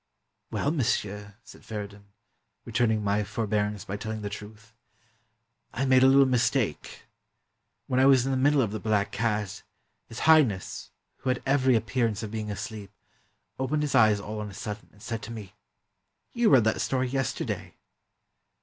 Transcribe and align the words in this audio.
"Well, 0.49 0.71
monsieur," 0.71 1.35
said 1.43 1.61
Feridun, 1.63 2.05
returning 2.65 3.03
my 3.03 3.23
for 3.23 3.45
bearance 3.45 3.85
by 3.85 3.97
telling 3.97 4.23
the 4.23 4.31
truth. 4.31 4.73
"I 5.75 5.85
made 5.85 6.01
a 6.01 6.07
little 6.07 6.25
mistake. 6.25 7.03
When 7.85 7.99
I 7.99 8.07
was 8.07 8.25
in 8.25 8.31
the 8.31 8.35
middle 8.35 8.63
of 8.63 8.71
'The 8.71 8.79
Black 8.79 9.11
Cat,' 9.11 9.61
His 10.07 10.21
High 10.21 10.41
ness, 10.41 10.89
who 11.17 11.29
had 11.29 11.43
every 11.45 11.75
appearance 11.75 12.23
of 12.23 12.31
being 12.31 12.49
asleep, 12.49 12.89
opened 13.59 13.83
his 13.83 13.93
eyes 13.93 14.19
all 14.19 14.39
on 14.41 14.49
a 14.49 14.55
sudden, 14.55 14.89
and 14.91 15.03
said 15.03 15.21
to 15.21 15.31
me,' 15.31 15.53
You 16.33 16.49
read 16.49 16.63
that 16.63 16.81
story 16.81 17.07
yesterday.' 17.07 17.75